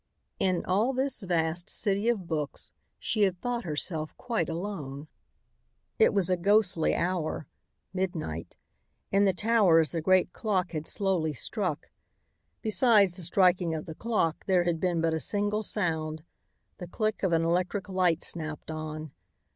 In 0.39 0.65
all 0.65 0.93
this 0.93 1.21
vast 1.21 1.69
"city 1.69 2.09
of 2.09 2.25
books" 2.27 2.71
she 2.97 3.21
had 3.21 3.39
thought 3.39 3.65
herself 3.65 4.17
quite 4.17 4.49
alone. 4.49 5.07
It 5.99 6.11
was 6.11 6.27
a 6.27 6.37
ghostly 6.37 6.95
hour. 6.95 7.45
Midnight. 7.93 8.57
In 9.11 9.25
the 9.25 9.33
towers 9.35 9.91
the 9.91 10.01
great 10.01 10.33
clock 10.33 10.71
had 10.71 10.87
slowly 10.87 11.33
struck. 11.33 11.91
Besides 12.63 13.15
the 13.15 13.21
striking 13.21 13.75
of 13.75 13.85
the 13.85 13.93
clock 13.93 14.43
there 14.47 14.63
had 14.63 14.79
been 14.79 15.01
but 15.01 15.13
a 15.13 15.19
single 15.19 15.61
sound: 15.61 16.23
the 16.79 16.87
click 16.87 17.21
of 17.21 17.31
an 17.31 17.43
electric 17.43 17.87
light 17.87 18.23
snapped 18.23 18.71
on. 18.71 19.11